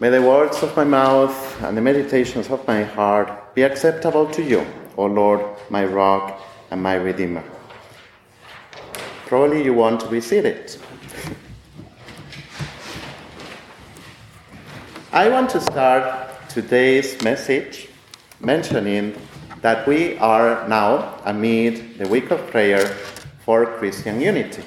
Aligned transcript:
May 0.00 0.10
the 0.10 0.20
words 0.20 0.60
of 0.64 0.76
my 0.76 0.82
mouth 0.82 1.62
and 1.62 1.76
the 1.76 1.80
meditations 1.80 2.50
of 2.50 2.66
my 2.66 2.82
heart 2.82 3.54
be 3.54 3.62
acceptable 3.62 4.26
to 4.26 4.42
you, 4.42 4.66
O 4.96 5.06
Lord, 5.06 5.40
my 5.70 5.84
rock 5.84 6.40
and 6.72 6.82
my 6.82 6.94
redeemer. 6.94 7.44
Probably 9.26 9.62
you 9.62 9.72
want 9.72 10.00
to 10.00 10.08
be 10.08 10.20
seated. 10.20 10.76
I 15.12 15.28
want 15.28 15.48
to 15.50 15.60
start 15.60 16.28
today's 16.48 17.22
message 17.22 17.88
mentioning 18.40 19.14
that 19.62 19.86
we 19.86 20.18
are 20.18 20.68
now 20.68 21.20
amid 21.24 21.98
the 21.98 22.08
week 22.08 22.32
of 22.32 22.44
prayer 22.50 22.84
for 23.44 23.64
Christian 23.64 24.20
unity. 24.20 24.64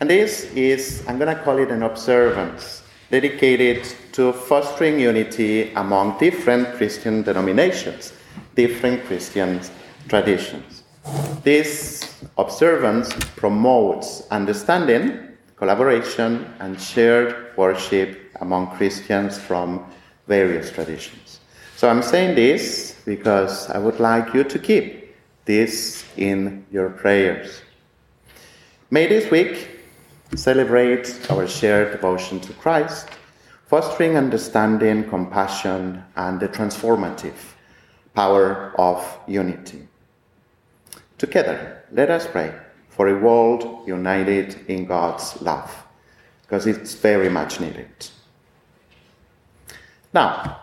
And 0.00 0.10
this 0.10 0.46
is, 0.56 1.04
I'm 1.06 1.16
going 1.18 1.32
to 1.32 1.40
call 1.44 1.58
it 1.58 1.70
an 1.70 1.84
observance 1.84 2.81
dedicated 3.12 3.84
to 4.10 4.32
fostering 4.32 4.98
unity 4.98 5.70
among 5.74 6.18
different 6.18 6.66
Christian 6.78 7.22
denominations, 7.22 8.14
different 8.54 9.04
Christian 9.04 9.60
traditions. 10.08 10.82
This 11.44 12.24
observance 12.38 13.12
promotes 13.36 14.26
understanding, 14.30 15.28
collaboration, 15.56 16.46
and 16.58 16.80
shared 16.80 17.54
worship 17.58 18.18
among 18.40 18.68
Christians 18.78 19.38
from 19.38 19.84
various 20.26 20.70
traditions. 20.70 21.40
So 21.76 21.90
I'm 21.90 22.02
saying 22.02 22.34
this 22.34 22.96
because 23.04 23.68
I 23.68 23.76
would 23.76 24.00
like 24.00 24.32
you 24.32 24.42
to 24.42 24.58
keep 24.58 25.14
this 25.44 26.06
in 26.16 26.64
your 26.72 26.88
prayers. 26.88 27.60
May 28.90 29.06
this 29.06 29.30
week 29.30 29.71
celebrate 30.34 31.30
our 31.30 31.46
shared 31.46 31.92
devotion 31.92 32.40
to 32.40 32.52
Christ, 32.54 33.08
fostering 33.66 34.16
understanding, 34.16 35.08
compassion, 35.08 36.02
and 36.16 36.40
the 36.40 36.48
transformative 36.48 37.54
power 38.14 38.74
of 38.78 39.18
unity. 39.26 39.88
Together, 41.18 41.84
let 41.92 42.10
us 42.10 42.26
pray 42.26 42.54
for 42.88 43.08
a 43.08 43.18
world 43.18 43.86
united 43.86 44.58
in 44.68 44.86
God's 44.86 45.40
love, 45.40 45.84
because 46.42 46.66
it's 46.66 46.94
very 46.94 47.28
much 47.28 47.60
needed. 47.60 47.88
Now, 50.12 50.60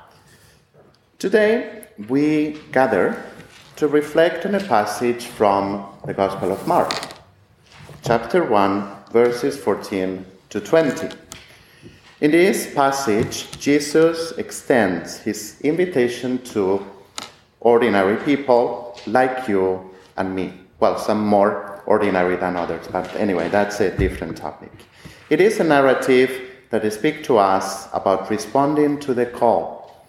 today 1.17 1.85
we 2.07 2.59
gather 2.71 3.23
to 3.77 3.87
reflect 3.87 4.45
on 4.45 4.55
a 4.55 4.59
passage 4.59 5.25
from 5.25 5.85
the 6.05 6.13
Gospel 6.13 6.51
of 6.51 6.67
Mark, 6.67 6.93
chapter 8.03 8.43
1, 8.43 8.98
verses 9.11 9.57
14 9.57 10.25
to 10.49 10.59
20. 10.59 11.09
In 12.21 12.31
this 12.31 12.73
passage, 12.73 13.49
Jesus 13.59 14.31
extends 14.33 15.17
his 15.17 15.59
invitation 15.61 16.37
to 16.53 16.85
ordinary 17.61 18.17
people 18.23 18.99
like 19.07 19.47
you 19.47 19.89
and 20.17 20.35
me. 20.35 20.53
Well, 20.79 20.97
some 20.97 21.25
more 21.25 21.81
ordinary 21.85 22.35
than 22.35 22.55
others, 22.55 22.87
but 22.91 23.13
anyway, 23.15 23.49
that's 23.49 23.79
a 23.79 23.95
different 23.97 24.37
topic. 24.37 24.71
It 25.29 25.41
is 25.41 25.59
a 25.59 25.63
narrative 25.63 26.31
that 26.69 26.91
speaks 26.91 27.25
to 27.27 27.37
us 27.37 27.87
about 27.93 28.29
responding 28.29 28.99
to 28.99 29.13
the 29.13 29.25
call 29.25 30.05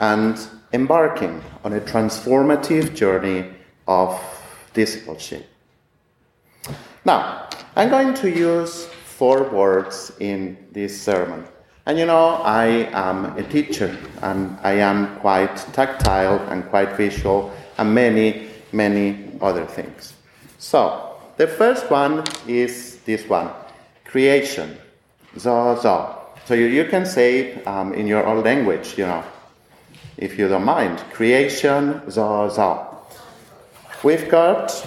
and 0.00 0.38
embarking 0.72 1.42
on 1.64 1.72
a 1.72 1.80
transformative 1.80 2.94
journey 2.94 3.50
of 3.86 4.20
discipleship. 4.74 5.46
Now, 7.04 7.48
I'm 7.76 7.90
going 7.90 8.14
to 8.14 8.30
use 8.30 8.86
four 8.86 9.42
words 9.50 10.12
in 10.20 10.56
this 10.72 11.00
sermon. 11.00 11.44
And 11.86 11.98
you 11.98 12.06
know, 12.06 12.40
I 12.42 12.88
am 12.92 13.36
a 13.36 13.42
teacher 13.42 13.94
and 14.22 14.58
I 14.62 14.72
am 14.72 15.16
quite 15.20 15.54
tactile 15.74 16.38
and 16.48 16.64
quite 16.70 16.96
visual 16.96 17.52
and 17.76 17.94
many, 17.94 18.48
many 18.72 19.30
other 19.42 19.66
things. 19.66 20.14
So, 20.58 21.16
the 21.36 21.46
first 21.46 21.90
one 21.90 22.24
is 22.48 22.98
this 23.04 23.28
one 23.28 23.50
creation. 24.04 24.78
Zo, 25.38 25.78
zo. 25.82 26.20
So 26.46 26.54
you, 26.54 26.66
you 26.66 26.84
can 26.86 27.04
say 27.04 27.62
um, 27.64 27.92
in 27.92 28.06
your 28.06 28.24
own 28.24 28.44
language, 28.44 28.96
you 28.96 29.06
know, 29.06 29.24
if 30.16 30.38
you 30.38 30.48
don't 30.48 30.64
mind. 30.64 31.00
Creation, 31.12 32.08
zo, 32.10 32.48
zo. 32.48 32.96
We've 34.02 34.28
got 34.28 34.86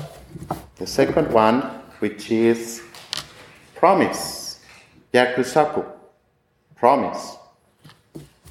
the 0.78 0.88
second 0.88 1.32
one 1.32 1.77
which 2.00 2.32
is 2.32 2.82
promise. 3.76 4.60
Yakusaku, 5.14 5.86
promise. 6.76 7.38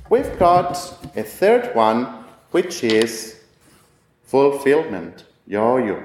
We've 0.09 0.39
got 0.39 0.77
a 1.17 1.23
third 1.23 1.75
one, 1.75 2.05
which 2.51 2.85
is 2.85 3.41
fulfillment, 4.25 5.25
yoyo. 5.49 6.03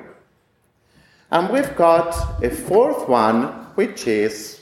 And 1.29 1.50
we've 1.50 1.75
got 1.75 2.44
a 2.44 2.50
fourth 2.50 3.07
one, 3.07 3.44
which 3.75 4.08
is 4.08 4.62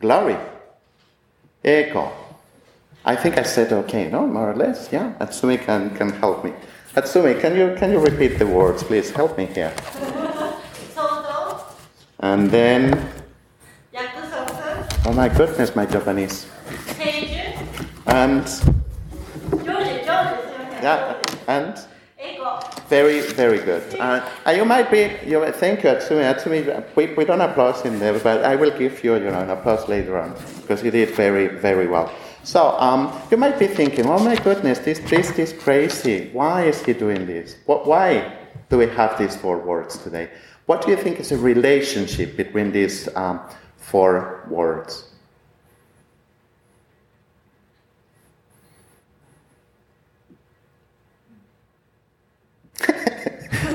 glory, 0.00 0.36
ego. 1.64 2.12
I 3.04 3.16
think 3.16 3.36
I 3.36 3.42
said 3.42 3.72
okay, 3.72 4.10
no, 4.10 4.26
more 4.26 4.52
or 4.52 4.56
less, 4.56 4.88
yeah. 4.90 5.12
Atsumi 5.20 5.62
can, 5.62 5.94
can 5.96 6.10
help 6.10 6.44
me. 6.44 6.54
Atsumi, 6.94 7.38
can 7.40 7.54
you, 7.54 7.74
can 7.76 7.90
you 7.92 7.98
repeat 7.98 8.38
the 8.38 8.46
words, 8.46 8.82
please? 8.82 9.10
Help 9.10 9.36
me 9.36 9.46
here. 9.46 9.74
And 12.24 12.50
then. 12.50 13.10
Oh 15.04 15.12
my 15.12 15.28
goodness, 15.28 15.76
my 15.76 15.84
Japanese. 15.84 16.46
And. 18.06 18.46
Yeah, 20.82 21.20
and. 21.46 21.78
Very, 22.88 23.20
very 23.20 23.58
good. 23.58 23.82
Uh, 24.00 24.26
and 24.46 24.56
you 24.56 24.64
might 24.64 24.90
be, 24.90 25.12
you 25.26 25.44
thank 25.52 25.82
you, 25.82 25.90
Atsumi. 25.90 26.24
Atsumi, 26.32 26.96
we, 26.96 27.12
we 27.14 27.26
don't 27.26 27.42
applause 27.42 27.84
in 27.84 27.98
there, 27.98 28.18
but 28.18 28.42
I 28.42 28.56
will 28.56 28.70
give 28.70 29.04
you, 29.04 29.16
you 29.16 29.30
know, 29.30 29.40
an 29.40 29.50
applause 29.50 29.86
later 29.86 30.18
on 30.18 30.34
because 30.62 30.82
you 30.82 30.90
did 30.90 31.10
very, 31.10 31.48
very 31.48 31.88
well. 31.88 32.10
So 32.42 32.78
um, 32.78 33.12
you 33.30 33.36
might 33.36 33.58
be 33.58 33.66
thinking, 33.66 34.06
oh 34.06 34.18
my 34.24 34.36
goodness, 34.36 34.78
this 34.78 34.98
priest 34.98 35.38
is 35.38 35.52
crazy. 35.52 36.30
Why 36.32 36.64
is 36.64 36.82
he 36.82 36.94
doing 36.94 37.26
this? 37.26 37.56
What, 37.66 37.86
why 37.86 38.38
do 38.70 38.78
we 38.78 38.86
have 38.88 39.18
these 39.18 39.36
four 39.36 39.58
words 39.58 39.98
today? 39.98 40.30
What 40.66 40.82
do 40.82 40.90
you 40.90 40.96
think 40.96 41.20
is 41.20 41.28
the 41.28 41.36
relationship 41.36 42.36
between 42.36 42.72
these 42.72 43.08
um, 43.16 43.40
four 43.76 44.46
words? 44.48 45.10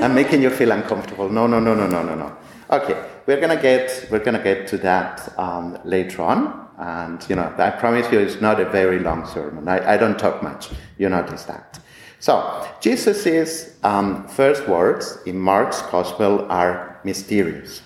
I'm 0.02 0.14
making 0.14 0.42
you 0.42 0.50
feel 0.50 0.72
uncomfortable. 0.72 1.28
No, 1.28 1.46
no, 1.46 1.60
no, 1.60 1.74
no, 1.74 1.86
no, 1.86 2.02
no, 2.02 2.14
no. 2.14 2.36
Okay, 2.70 3.04
we're 3.26 3.40
gonna 3.40 3.60
get 3.60 4.06
we're 4.10 4.24
gonna 4.24 4.42
get 4.42 4.68
to 4.68 4.78
that 4.78 5.36
um, 5.38 5.76
later 5.84 6.22
on, 6.22 6.68
and 6.78 7.24
you 7.28 7.34
know 7.34 7.52
I 7.58 7.70
promise 7.70 8.10
you 8.12 8.20
it's 8.20 8.40
not 8.40 8.60
a 8.60 8.64
very 8.64 9.00
long 9.00 9.26
sermon. 9.26 9.66
I, 9.68 9.94
I 9.94 9.96
don't 9.96 10.18
talk 10.18 10.40
much. 10.42 10.70
You 10.96 11.08
notice 11.08 11.44
that. 11.44 11.79
So, 12.20 12.68
Jesus' 12.80 13.74
um, 13.82 14.28
first 14.28 14.68
words 14.68 15.18
in 15.24 15.38
Mark's 15.38 15.80
Gospel 15.82 16.46
are 16.50 17.00
mysterious. 17.02 17.80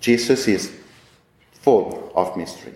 Jesus 0.00 0.48
is 0.48 0.72
full 1.52 2.10
of 2.14 2.36
mystery. 2.38 2.72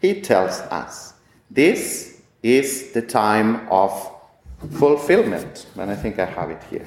He 0.00 0.20
tells 0.20 0.60
us 0.70 1.14
this 1.50 2.22
is 2.44 2.92
the 2.92 3.02
time 3.02 3.68
of 3.68 3.90
fulfillment. 4.74 5.66
And 5.76 5.90
I 5.90 5.96
think 5.96 6.20
I 6.20 6.26
have 6.26 6.50
it 6.50 6.62
here. 6.70 6.86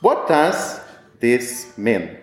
What 0.00 0.26
does 0.26 0.80
this 1.20 1.76
mean? 1.76 2.16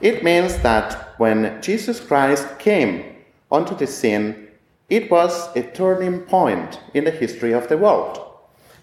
It 0.00 0.24
means 0.24 0.58
that 0.58 1.14
when 1.18 1.62
Jesus 1.62 2.00
Christ 2.00 2.58
came 2.58 3.04
onto 3.52 3.76
the 3.76 3.86
scene, 3.86 4.48
it 4.88 5.10
was 5.12 5.48
a 5.56 5.62
turning 5.62 6.22
point 6.22 6.80
in 6.92 7.04
the 7.04 7.12
history 7.12 7.52
of 7.52 7.68
the 7.68 7.78
world. 7.78 8.31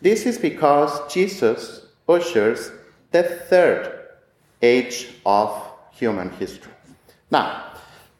This 0.01 0.25
is 0.25 0.37
because 0.37 1.11
Jesus 1.13 1.85
ushers 2.07 2.71
the 3.11 3.23
third 3.23 4.07
age 4.61 5.09
of 5.25 5.49
human 5.91 6.29
history. 6.31 6.71
Now, 7.31 7.73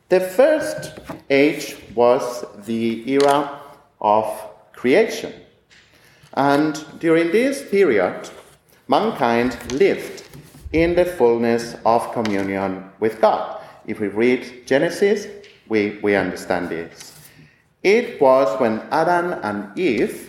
the 0.09 0.19
first 0.19 0.99
age 1.29 1.77
was 1.95 2.45
the 2.65 3.09
era 3.09 3.59
of 4.01 4.25
creation. 4.73 5.33
And 6.33 6.83
during 6.99 7.31
this 7.31 7.67
period, 7.69 8.29
mankind 8.87 9.57
lived 9.71 10.23
in 10.73 10.95
the 10.95 11.05
fullness 11.05 11.75
of 11.85 12.11
communion 12.13 12.89
with 12.99 13.21
God. 13.21 13.61
If 13.87 13.99
we 13.99 14.07
read 14.07 14.67
Genesis, 14.67 15.27
we, 15.67 15.99
we 16.03 16.15
understand 16.15 16.69
this. 16.69 17.13
It 17.83 18.19
was 18.19 18.59
when 18.59 18.81
Adam 18.91 19.39
and 19.43 19.77
Eve 19.77 20.28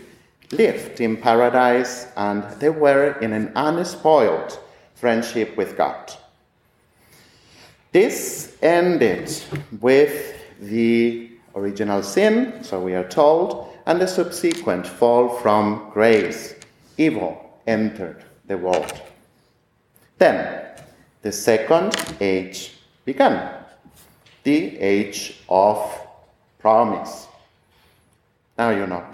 lived 0.53 1.01
in 1.01 1.17
paradise 1.17 2.09
and 2.17 2.43
they 2.61 2.71
were 2.71 3.13
in 3.21 3.33
an 3.33 3.53
unspoiled 3.55 4.59
friendship 4.95 5.57
with 5.57 5.77
God. 5.77 6.13
This 7.93 8.57
ended 8.63 9.33
with 9.81 10.37
the 10.61 11.31
original 11.55 12.03
sin, 12.03 12.63
so 12.63 12.81
we 12.81 12.95
are 12.95 13.09
told, 13.09 13.77
and 13.87 14.01
the 14.01 14.07
subsequent 14.07 14.87
fall 14.87 15.29
from 15.29 15.91
grace. 15.93 16.55
Evil 16.97 17.59
entered 17.67 18.25
the 18.47 18.57
world. 18.57 19.01
Then, 20.19 20.67
the 21.23 21.33
second 21.33 21.95
age 22.21 22.75
began 23.05 23.61
the 24.45 24.79
age 24.79 25.39
of 25.49 25.79
promise. 26.59 27.27
Now 28.57 28.71
you 28.71 28.87
know. 28.87 29.05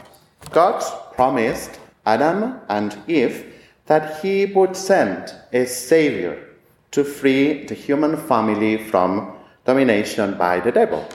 God 0.51 0.83
promised 1.17 1.81
Adam 2.05 2.61
and 2.69 2.97
Eve 3.09 3.53
that 3.87 4.21
he 4.21 4.47
would 4.47 4.77
send 4.77 5.35
a 5.53 5.65
savior 5.67 6.47
to 6.91 7.05
free 7.05 7.65
the 7.65 7.75
human 7.75 8.17
family 8.17 8.77
from 8.77 9.33
domination 9.65 10.37
by 10.39 10.61
the 10.61 10.73
devil. 10.73 11.07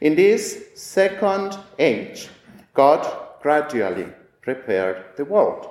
In 0.00 0.14
this 0.14 0.66
second 0.74 1.58
age, 1.78 2.28
God 2.74 3.06
gradually 3.40 4.06
prepared 4.40 5.16
the 5.16 5.24
world 5.24 5.68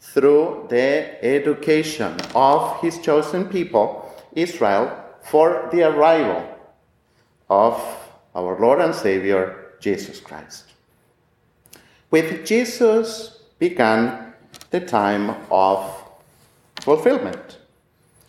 through 0.00 0.66
the 0.68 1.24
education 1.24 2.16
of 2.34 2.80
his 2.80 2.98
chosen 2.98 3.48
people, 3.48 4.14
Israel, 4.32 4.92
for 5.22 5.68
the 5.72 5.82
arrival 5.82 6.46
of 7.48 7.74
our 8.34 8.58
Lord 8.60 8.80
and 8.80 8.94
Savior, 8.94 9.72
Jesus 9.80 10.20
Christ. 10.20 10.75
With 12.10 12.46
Jesus 12.46 13.40
began 13.58 14.32
the 14.70 14.80
time 14.80 15.36
of 15.50 16.02
fulfillment, 16.80 17.58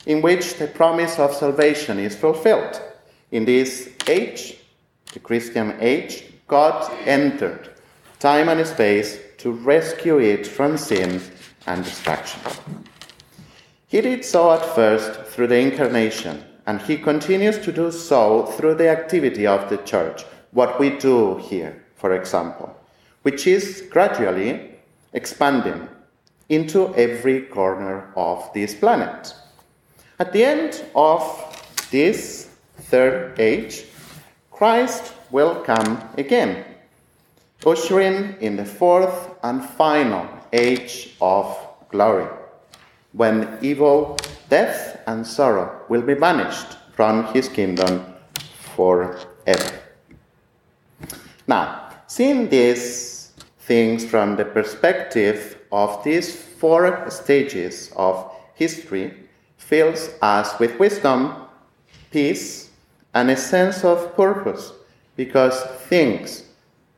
in 0.05 0.21
which 0.21 0.55
the 0.55 0.67
promise 0.67 1.19
of 1.19 1.33
salvation 1.33 1.99
is 1.99 2.15
fulfilled. 2.15 2.81
In 3.31 3.45
this 3.45 3.89
age, 4.07 4.57
the 5.13 5.19
Christian 5.19 5.75
age, 5.79 6.23
God 6.47 6.91
entered 7.05 7.69
time 8.19 8.49
and 8.49 8.65
space 8.65 9.19
to 9.37 9.51
rescue 9.51 10.19
it 10.19 10.47
from 10.47 10.77
sin 10.77 11.21
and 11.65 11.83
destruction. 11.83 12.41
He 13.87 14.01
did 14.01 14.25
so 14.25 14.51
at 14.51 14.65
first 14.65 15.21
through 15.27 15.47
the 15.47 15.59
incarnation, 15.59 16.43
and 16.65 16.81
he 16.81 16.97
continues 16.97 17.59
to 17.59 17.71
do 17.71 17.91
so 17.91 18.45
through 18.45 18.75
the 18.75 18.89
activity 18.89 19.45
of 19.45 19.69
the 19.69 19.77
church, 19.77 20.23
what 20.51 20.79
we 20.79 20.89
do 20.97 21.37
here, 21.37 21.83
for 21.95 22.13
example, 22.13 22.76
which 23.27 23.45
is 23.45 23.83
gradually 23.89 24.71
expanding 25.11 25.85
into 26.47 26.95
every 26.95 27.41
corner 27.41 28.09
of 28.15 28.49
this 28.53 28.73
planet. 28.73 29.33
At 30.17 30.31
the 30.31 30.45
end 30.45 30.81
of 30.95 31.21
this 31.91 32.47
third 32.87 33.37
age, 33.37 33.83
Christ 34.49 35.11
will 35.29 35.55
come 35.55 36.01
again, 36.17 36.63
ushering 37.65 38.37
in 38.39 38.55
the 38.55 38.63
fourth 38.63 39.35
and 39.43 39.61
final 39.61 40.25
age 40.53 41.17
of 41.19 41.45
glory, 41.89 42.29
when 43.11 43.57
evil, 43.61 44.17
death, 44.47 45.01
and 45.05 45.27
sorrow 45.27 45.81
will 45.89 46.01
be 46.01 46.13
banished 46.13 46.77
from 46.93 47.25
his 47.33 47.49
kingdom 47.49 48.05
forever. 48.73 49.73
Now, 51.45 51.91
seeing 52.07 52.47
these 52.47 53.06
things 53.67 54.05
from 54.05 54.37
the 54.37 54.45
perspective 54.45 55.57
of 55.71 56.01
these 56.03 56.33
four 56.33 57.09
stages 57.11 57.91
of 57.97 58.31
history 58.55 59.13
fills 59.57 60.09
us 60.21 60.57
with 60.57 60.79
wisdom, 60.79 61.35
peace, 62.09 62.69
and 63.13 63.29
a 63.29 63.35
sense 63.35 63.83
of 63.83 64.15
purpose 64.15 64.71
because 65.17 65.61
things 65.89 66.43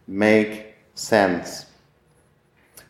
make 0.07 0.75
sense. 0.93 1.65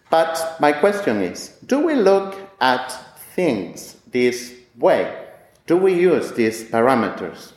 But 0.10 0.58
my 0.60 0.74
question 0.74 1.22
is 1.22 1.50
do 1.66 1.80
we 1.80 1.96
look 1.96 2.36
at 2.60 2.92
things 3.36 3.96
this 4.12 4.54
way? 4.78 5.28
Do 5.68 5.78
we 5.78 5.94
use 5.94 6.34
these 6.34 6.64
parameters? 6.64 7.54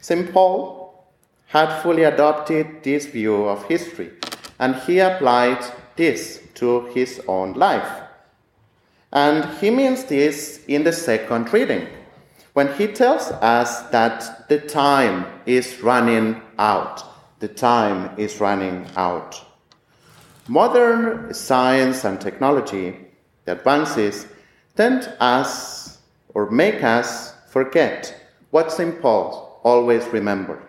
St. 0.00 0.32
Paul 0.32 1.04
had 1.46 1.82
fully 1.82 2.04
adopted 2.04 2.82
this 2.82 3.06
view 3.06 3.44
of 3.44 3.64
history, 3.66 4.10
and 4.58 4.74
he 4.76 4.98
applied 4.98 5.64
this 5.96 6.40
to 6.54 6.86
his 6.86 7.20
own 7.28 7.54
life. 7.54 8.02
And 9.12 9.44
he 9.58 9.70
means 9.70 10.04
this 10.04 10.64
in 10.66 10.84
the 10.84 10.92
second 10.92 11.52
reading, 11.52 11.86
when 12.52 12.72
he 12.74 12.86
tells 12.88 13.30
us 13.30 13.82
that 13.90 14.48
the 14.48 14.58
time 14.58 15.26
is 15.46 15.80
running 15.82 16.40
out. 16.58 17.02
The 17.40 17.48
time 17.48 18.10
is 18.16 18.40
running 18.40 18.86
out. 18.96 19.40
Modern 20.48 21.32
science 21.34 22.04
and 22.04 22.20
technology, 22.20 22.96
the 23.44 23.52
advances, 23.52 24.26
tend 24.76 25.12
us 25.20 25.98
or 26.28 26.50
make 26.50 26.82
us 26.82 27.34
forget 27.48 28.14
what 28.50 28.72
St. 28.72 29.00
Paul 29.00 29.60
always 29.64 30.04
remembered. 30.06 30.62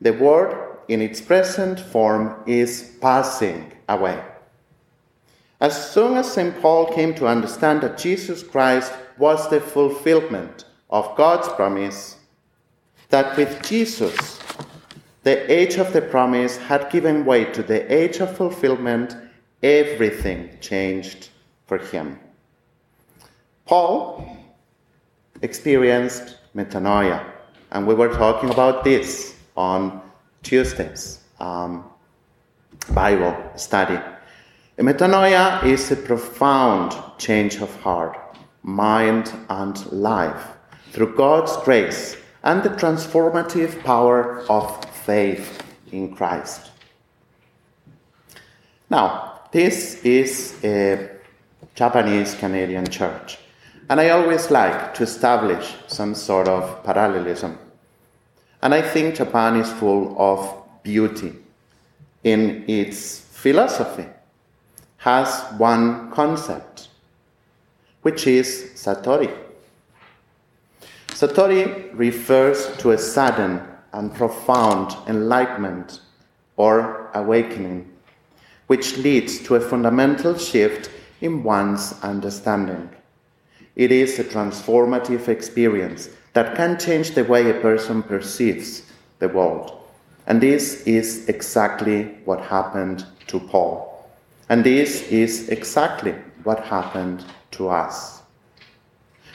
The 0.00 0.12
world 0.12 0.69
in 0.90 1.00
its 1.00 1.20
present 1.20 1.78
form 1.78 2.34
is 2.46 2.96
passing 3.00 3.72
away. 3.88 4.20
As 5.60 5.92
soon 5.92 6.16
as 6.16 6.32
St. 6.32 6.60
Paul 6.60 6.92
came 6.92 7.14
to 7.14 7.28
understand 7.28 7.82
that 7.82 7.96
Jesus 7.96 8.42
Christ 8.42 8.92
was 9.16 9.48
the 9.48 9.60
fulfillment 9.60 10.64
of 10.90 11.16
God's 11.16 11.48
promise, 11.50 12.16
that 13.10 13.36
with 13.36 13.62
Jesus 13.62 14.40
the 15.22 15.38
age 15.52 15.76
of 15.76 15.92
the 15.92 16.02
promise 16.02 16.56
had 16.56 16.90
given 16.90 17.24
way 17.24 17.44
to 17.52 17.62
the 17.62 17.80
age 17.92 18.18
of 18.18 18.36
fulfillment. 18.36 19.16
Everything 19.62 20.48
changed 20.60 21.28
for 21.66 21.78
him. 21.78 22.18
Paul 23.66 24.36
experienced 25.42 26.38
metanoia, 26.56 27.24
and 27.70 27.86
we 27.86 27.94
were 27.94 28.12
talking 28.12 28.50
about 28.50 28.82
this 28.82 29.36
on 29.56 30.00
Tuesday's 30.42 31.20
um, 31.38 31.84
Bible 32.92 33.36
study. 33.56 33.98
A 34.78 34.82
metanoia 34.82 35.62
is 35.64 35.90
a 35.90 35.96
profound 35.96 36.94
change 37.18 37.56
of 37.56 37.74
heart, 37.82 38.16
mind, 38.62 39.32
and 39.48 39.92
life 39.92 40.46
through 40.92 41.14
God's 41.16 41.56
grace 41.58 42.16
and 42.42 42.62
the 42.62 42.70
transformative 42.70 43.82
power 43.84 44.40
of 44.48 44.84
faith 45.04 45.62
in 45.92 46.14
Christ. 46.14 46.70
Now, 48.88 49.40
this 49.52 50.02
is 50.02 50.58
a 50.64 51.10
Japanese 51.74 52.34
Canadian 52.34 52.86
church, 52.88 53.38
and 53.88 54.00
I 54.00 54.10
always 54.10 54.50
like 54.50 54.94
to 54.94 55.02
establish 55.02 55.74
some 55.86 56.14
sort 56.14 56.48
of 56.48 56.82
parallelism. 56.84 57.58
And 58.62 58.74
I 58.74 58.82
think 58.82 59.14
Japan 59.14 59.56
is 59.56 59.72
full 59.72 60.14
of 60.18 60.62
beauty 60.82 61.34
in 62.24 62.64
its 62.68 63.20
philosophy, 63.20 64.06
has 64.98 65.42
one 65.56 66.10
concept, 66.10 66.88
which 68.02 68.26
is 68.26 68.72
Satori. 68.74 69.34
Satori 71.08 71.90
refers 71.94 72.76
to 72.78 72.92
a 72.92 72.98
sudden 72.98 73.62
and 73.92 74.14
profound 74.14 74.94
enlightenment 75.08 76.00
or 76.56 77.10
awakening, 77.14 77.90
which 78.66 78.98
leads 78.98 79.40
to 79.40 79.54
a 79.56 79.60
fundamental 79.60 80.36
shift 80.36 80.90
in 81.20 81.42
one's 81.42 81.94
understanding. 82.02 82.88
It 83.76 83.90
is 83.92 84.18
a 84.18 84.24
transformative 84.24 85.28
experience 85.28 86.10
that 86.32 86.56
can 86.56 86.78
change 86.78 87.12
the 87.12 87.24
way 87.24 87.50
a 87.50 87.60
person 87.60 88.02
perceives 88.02 88.82
the 89.18 89.28
world. 89.28 89.80
And 90.26 90.40
this 90.40 90.82
is 90.86 91.28
exactly 91.28 92.04
what 92.24 92.40
happened 92.40 93.04
to 93.26 93.40
Paul. 93.40 94.08
And 94.48 94.64
this 94.64 95.02
is 95.08 95.48
exactly 95.48 96.14
what 96.44 96.60
happened 96.64 97.24
to 97.52 97.68
us. 97.68 98.22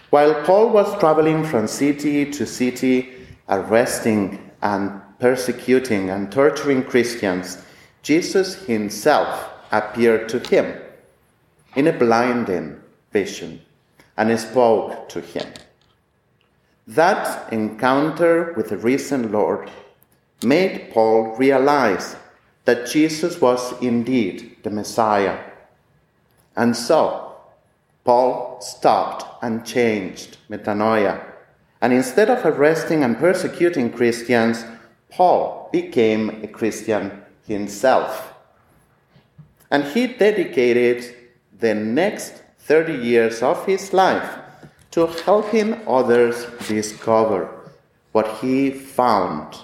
While 0.10 0.44
Paul 0.44 0.70
was 0.70 0.98
traveling 1.00 1.44
from 1.44 1.68
city 1.68 2.32
to 2.32 2.46
city, 2.46 3.14
arresting 3.50 4.52
and 4.62 5.02
persecuting 5.20 6.10
and 6.10 6.32
torturing 6.32 6.84
Christians, 6.84 7.58
Jesus 8.04 8.56
himself 8.66 9.50
appeared 9.72 10.30
to 10.30 10.40
him 10.40 10.80
in 11.76 11.88
a 11.88 11.94
blinding 11.94 12.80
vision 13.12 13.62
and 14.16 14.40
spoke 14.40 15.10
to 15.10 15.20
him. 15.20 15.48
That 16.88 17.52
encounter 17.52 18.54
with 18.54 18.70
the 18.70 18.78
risen 18.78 19.32
Lord 19.32 19.72
made 20.44 20.92
Paul 20.92 21.36
realize 21.38 22.16
that 22.66 22.88
Jesus 22.88 23.42
was 23.42 23.74
indeed 23.82 24.58
the 24.64 24.70
Messiah. 24.70 25.40
And 26.56 26.76
so, 26.76 27.38
Paul 28.04 28.62
stopped 28.62 29.44
and 29.44 29.66
changed 29.66 30.38
metanoia 30.50 31.36
and 31.86 31.94
instead 31.94 32.32
of 32.32 32.44
arresting 32.44 33.04
and 33.04 33.16
persecuting 33.16 33.92
Christians, 33.92 34.66
Paul 35.12 35.70
became 35.72 36.44
a 36.44 36.48
Christian 36.48 37.22
himself. 37.48 38.34
And 39.70 39.84
he 39.84 40.08
dedicated 40.08 41.16
the 41.60 41.76
next 41.76 42.42
30 42.58 42.94
years 42.94 43.44
of 43.44 43.68
his 43.68 43.94
life 43.94 44.40
to 44.96 45.08
helping 45.26 45.74
others 45.90 46.48
discover 46.70 47.50
what 48.14 48.38
he 48.38 48.72
found. 48.72 49.58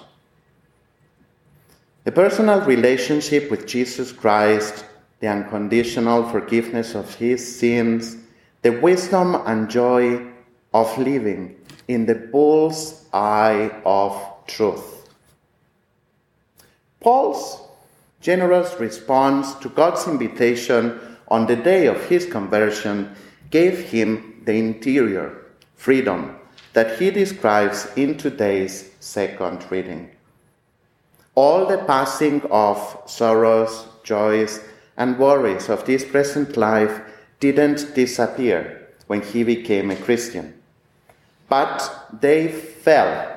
A 2.04 2.12
personal 2.12 2.60
relationship 2.66 3.50
with 3.50 3.66
Jesus 3.66 4.12
Christ, 4.12 4.84
the 5.20 5.28
unconditional 5.28 6.28
forgiveness 6.28 6.94
of 6.94 7.14
his 7.14 7.40
sins, 7.58 8.18
the 8.60 8.78
wisdom 8.80 9.34
and 9.46 9.70
joy 9.70 10.22
of 10.74 10.98
living 10.98 11.56
in 11.88 12.04
the 12.04 12.14
bull's 12.14 13.06
eye 13.14 13.70
of 13.86 14.12
truth. 14.46 15.08
Paul's 17.00 17.58
generous 18.20 18.78
response 18.78 19.54
to 19.54 19.70
God's 19.70 20.06
invitation 20.06 21.00
on 21.28 21.46
the 21.46 21.56
day 21.56 21.86
of 21.86 22.04
his 22.04 22.26
conversion 22.26 23.16
gave 23.50 23.80
him 23.80 24.31
the 24.44 24.54
interior 24.54 25.46
freedom 25.74 26.36
that 26.72 26.98
he 26.98 27.10
describes 27.10 27.86
in 27.96 28.16
today's 28.16 28.90
second 29.00 29.64
reading. 29.70 30.10
All 31.34 31.66
the 31.66 31.78
passing 31.78 32.42
of 32.50 33.02
sorrows, 33.06 33.86
joys, 34.02 34.60
and 34.96 35.18
worries 35.18 35.68
of 35.68 35.84
this 35.84 36.04
present 36.04 36.56
life 36.56 37.00
didn't 37.40 37.94
disappear 37.94 38.88
when 39.06 39.22
he 39.22 39.42
became 39.42 39.90
a 39.90 39.96
Christian, 39.96 40.54
but 41.48 42.06
they 42.20 42.48
fell 42.48 43.28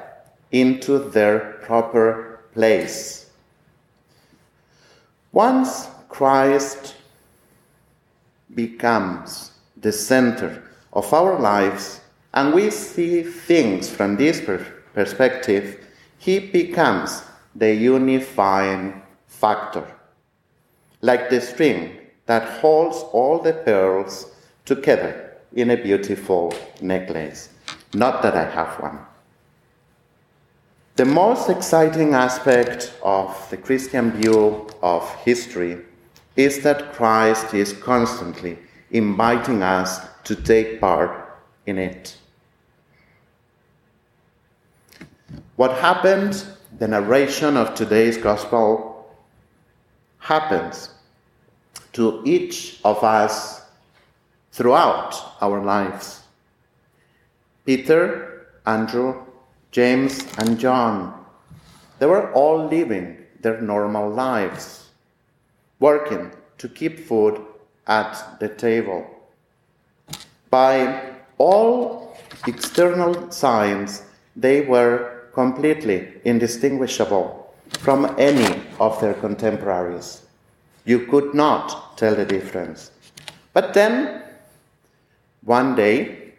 into 0.52 1.00
their 1.00 1.60
proper 1.64 2.42
place. 2.54 3.30
Once 5.32 5.88
Christ 6.08 6.96
becomes 8.54 9.52
the 9.76 9.92
center 9.92 10.64
of 10.96 11.14
our 11.14 11.40
lives 11.40 12.00
and 12.34 12.54
we 12.54 12.72
see 12.72 13.24
things 13.24 13.90
from 13.90 14.18
this 14.18 14.42
per- 14.42 14.66
perspective, 14.94 15.86
he 16.18 16.40
becomes 16.40 17.22
the 17.54 17.74
unifying 17.74 19.02
factor. 19.28 19.86
Like 21.02 21.30
the 21.30 21.42
string 21.42 21.98
that 22.26 22.60
holds 22.60 22.98
all 23.14 23.40
the 23.40 23.54
pearls 23.54 24.32
together 24.66 25.38
in 25.54 25.72
a 25.72 25.78
beautiful 25.78 26.54
necklace. 26.82 27.50
Not 27.94 28.22
that 28.24 28.36
I 28.36 28.50
have 28.50 28.80
one. 28.82 29.00
The 30.96 31.06
most 31.06 31.50
exciting 31.50 32.14
aspect 32.14 32.94
of 33.04 33.50
the 33.50 33.58
Christian 33.58 34.12
view 34.12 34.68
of 34.82 35.14
history 35.24 35.78
is 36.36 36.64
that 36.64 36.94
Christ 36.94 37.54
is 37.54 37.74
constantly 37.74 38.58
inviting 38.96 39.62
us 39.62 40.00
to 40.24 40.34
take 40.34 40.80
part 40.80 41.38
in 41.66 41.78
it. 41.78 42.18
What 45.58 45.78
happened, 45.80 46.46
the 46.80 46.88
narration 46.88 47.58
of 47.58 47.76
today's 47.76 48.16
gospel 48.18 49.14
happens 50.20 50.92
to 51.92 52.22
each 52.26 52.80
of 52.86 53.04
us 53.04 53.64
throughout 54.54 55.14
our 55.42 55.62
lives. 55.62 56.22
Peter, 57.66 58.48
Andrew, 58.66 59.26
James, 59.72 60.26
and 60.38 60.58
John, 60.58 61.26
they 62.00 62.06
were 62.06 62.32
all 62.32 62.68
living 62.68 63.18
their 63.42 63.60
normal 63.60 64.10
lives, 64.10 64.90
working 65.80 66.32
to 66.60 66.70
keep 66.70 67.00
food 67.00 67.42
at 67.88 68.40
the 68.40 68.50
table. 68.50 69.06
By 70.50 71.14
all 71.38 72.18
external 72.48 73.32
signs, 73.32 74.04
they 74.36 74.62
were 74.62 75.30
completely 75.34 76.14
indistinguishable 76.24 77.54
from 77.80 78.16
any 78.18 78.62
of 78.80 79.00
their 79.02 79.14
contemporaries. 79.14 80.22
You 80.86 81.08
could 81.08 81.34
not 81.34 81.98
tell 81.98 82.16
the 82.16 82.26
difference. 82.26 82.92
But 83.54 83.74
then, 83.74 84.24
one 85.44 85.76
day, 85.76 86.34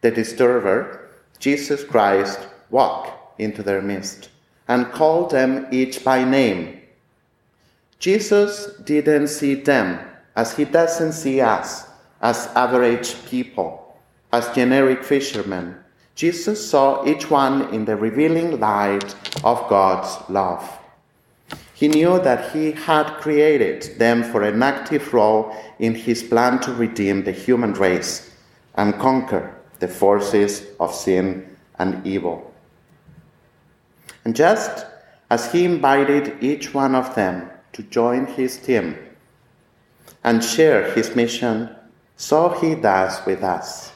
the 0.00 0.10
disturber, 0.10 1.10
Jesus 1.38 1.84
Christ, 1.84 2.40
walked 2.70 3.40
into 3.40 3.62
their 3.62 3.82
midst 3.82 4.30
and 4.68 4.90
called 4.92 5.30
them 5.30 5.66
each 5.70 6.04
by 6.04 6.24
name. 6.24 6.80
Jesus 7.98 8.74
didn't 8.84 9.28
see 9.28 9.54
them 9.54 9.98
as 10.36 10.56
he 10.56 10.64
doesn't 10.64 11.12
see 11.12 11.40
us 11.40 11.86
as 12.20 12.48
average 12.54 13.24
people, 13.26 13.96
as 14.32 14.48
generic 14.54 15.02
fishermen 15.02 15.76
Jesus 16.20 16.70
saw 16.70 17.02
each 17.06 17.30
one 17.30 17.72
in 17.72 17.86
the 17.86 17.96
revealing 17.96 18.60
light 18.60 19.14
of 19.42 19.66
God's 19.70 20.18
love. 20.28 20.78
He 21.72 21.88
knew 21.88 22.20
that 22.20 22.52
He 22.52 22.72
had 22.72 23.16
created 23.22 23.98
them 23.98 24.22
for 24.24 24.42
an 24.42 24.62
active 24.62 25.14
role 25.14 25.56
in 25.78 25.94
His 25.94 26.22
plan 26.22 26.60
to 26.60 26.74
redeem 26.74 27.24
the 27.24 27.32
human 27.32 27.72
race 27.72 28.34
and 28.74 28.98
conquer 28.98 29.56
the 29.78 29.88
forces 29.88 30.66
of 30.78 30.94
sin 30.94 31.56
and 31.78 32.06
evil. 32.06 32.52
And 34.26 34.36
just 34.36 34.84
as 35.30 35.50
He 35.50 35.64
invited 35.64 36.36
each 36.42 36.74
one 36.74 36.94
of 36.94 37.14
them 37.14 37.48
to 37.72 37.82
join 37.84 38.26
His 38.26 38.58
team 38.58 38.98
and 40.24 40.42
share 40.42 40.92
His 40.92 41.16
mission, 41.16 41.70
so 42.16 42.50
He 42.50 42.74
does 42.74 43.24
with 43.26 43.42
us. 43.42 43.92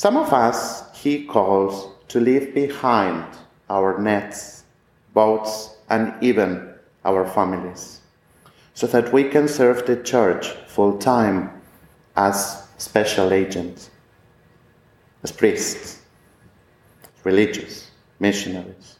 Some 0.00 0.16
of 0.16 0.32
us 0.32 0.96
he 0.96 1.26
calls 1.26 1.92
to 2.08 2.20
leave 2.20 2.54
behind 2.54 3.22
our 3.68 3.98
nets, 3.98 4.64
boats, 5.12 5.76
and 5.90 6.14
even 6.22 6.72
our 7.04 7.26
families, 7.26 8.00
so 8.72 8.86
that 8.86 9.12
we 9.12 9.24
can 9.24 9.46
serve 9.46 9.84
the 9.84 9.96
church 9.96 10.48
full 10.68 10.96
time 10.96 11.50
as 12.16 12.66
special 12.78 13.30
agents, 13.32 13.90
as 15.22 15.32
priests, 15.32 16.00
religious, 17.24 17.90
missionaries. 18.20 18.98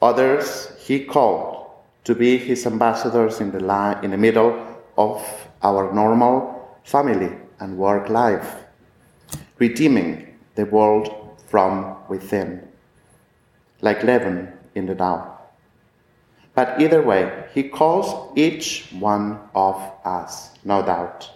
Others 0.00 0.72
he 0.78 1.04
called 1.04 1.66
to 2.04 2.14
be 2.14 2.38
his 2.38 2.66
ambassadors 2.66 3.42
in 3.42 3.50
the, 3.50 4.00
in 4.02 4.10
the 4.10 4.16
middle 4.16 4.67
of 4.98 5.48
our 5.62 5.94
normal 5.94 6.76
family 6.84 7.30
and 7.60 7.78
work 7.78 8.10
life 8.10 8.64
redeeming 9.58 10.36
the 10.56 10.66
world 10.66 11.36
from 11.46 11.96
within, 12.08 12.66
like 13.80 14.02
leaven 14.02 14.52
in 14.74 14.86
the 14.86 14.94
dough. 14.94 15.26
But 16.54 16.80
either 16.80 17.02
way, 17.02 17.44
he 17.54 17.62
calls 17.62 18.32
each 18.36 18.88
one 18.98 19.38
of 19.54 19.76
us, 20.04 20.50
no 20.64 20.82
doubt. 20.82 21.30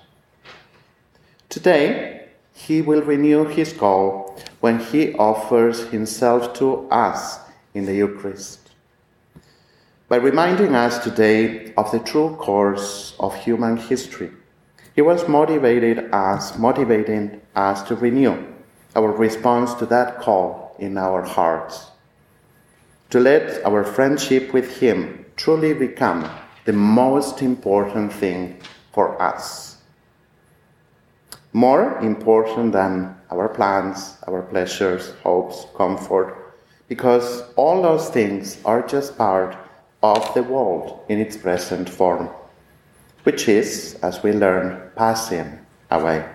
Today, 1.48 2.28
he 2.52 2.82
will 2.82 3.02
renew 3.02 3.44
his 3.44 3.72
call 3.72 4.38
when 4.60 4.80
he 4.80 5.14
offers 5.14 5.88
himself 5.88 6.52
to 6.54 6.88
us 6.90 7.38
in 7.74 7.86
the 7.86 7.94
Eucharist. 7.94 8.61
By 10.12 10.18
reminding 10.18 10.74
us 10.74 11.02
today 11.02 11.72
of 11.78 11.90
the 11.90 11.98
true 11.98 12.36
course 12.36 13.14
of 13.18 13.34
human 13.34 13.78
history, 13.78 14.30
he 14.94 15.00
was 15.00 15.26
motivated 15.26 16.12
us, 16.12 16.58
motivating 16.58 17.40
us 17.56 17.82
to 17.84 17.96
renew 17.96 18.36
our 18.94 19.10
response 19.10 19.72
to 19.76 19.86
that 19.86 20.20
call 20.20 20.76
in 20.78 20.98
our 20.98 21.22
hearts. 21.22 21.92
To 23.08 23.20
let 23.20 23.64
our 23.64 23.84
friendship 23.84 24.52
with 24.52 24.80
Him 24.80 25.24
truly 25.36 25.72
become 25.72 26.28
the 26.66 26.74
most 26.74 27.40
important 27.40 28.12
thing 28.12 28.60
for 28.92 29.16
us. 29.16 29.78
More 31.54 31.98
important 32.00 32.72
than 32.74 33.16
our 33.30 33.48
plans, 33.48 34.18
our 34.28 34.42
pleasures, 34.42 35.14
hopes, 35.22 35.64
comfort, 35.74 36.36
because 36.86 37.44
all 37.56 37.80
those 37.80 38.10
things 38.10 38.58
are 38.66 38.86
just 38.86 39.16
part 39.16 39.56
of 40.02 40.34
the 40.34 40.42
world 40.42 41.04
in 41.08 41.18
its 41.18 41.36
present 41.36 41.88
form 41.88 42.28
which 43.24 43.48
is, 43.48 43.98
as 44.02 44.22
we 44.22 44.32
learn, 44.32 44.90
passing 44.96 45.58
away. 45.90 46.28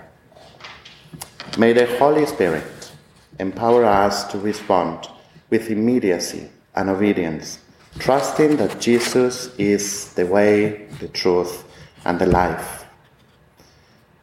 May 1.58 1.74
the 1.74 1.86
Holy 1.98 2.26
Spirit 2.26 2.92
empower 3.40 3.84
us 3.84 4.26
to 4.32 4.40
respond 4.40 5.08
with 5.50 5.70
immediacy 5.70 6.50
and 6.76 6.90
obedience, 6.90 7.60
trusting 8.00 8.58
that 8.58 8.80
Jesus 8.80 9.54
is 9.58 10.14
the 10.14 10.26
way, 10.26 10.88
the 11.00 11.08
truth, 11.08 11.66
and 12.06 12.20
the 12.20 12.26
life. 12.26 12.86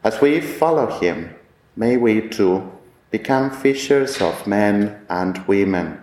As 0.03 0.21
we 0.21 0.39
follow 0.39 0.99
him, 0.99 1.35
may 1.75 1.97
we 1.97 2.29
too 2.29 2.71
become 3.11 3.49
fishers 3.49 4.21
of 4.21 4.47
men 4.47 5.05
and 5.09 5.45
women, 5.47 5.99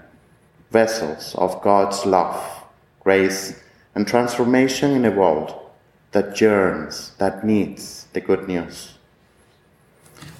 vessels 0.70 1.34
of 1.36 1.62
God's 1.62 2.04
love, 2.06 2.61
grace, 3.02 3.60
and 3.94 4.06
transformation 4.06 4.92
in 4.92 5.04
a 5.04 5.10
world 5.10 5.54
that 6.12 6.40
yearns, 6.40 7.12
that 7.18 7.44
needs 7.44 8.06
the 8.12 8.20
good 8.20 8.46
news. 8.46 8.94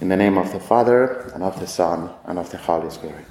In 0.01 0.09
the 0.09 0.17
name 0.17 0.39
of 0.39 0.53
the 0.53 0.61
Father, 0.61 1.31
and 1.35 1.43
of 1.43 1.59
the 1.59 1.67
Son, 1.67 2.11
and 2.25 2.39
of 2.39 2.51
the 2.51 2.59
Holy 2.59 2.91
Spirit. 2.91 3.27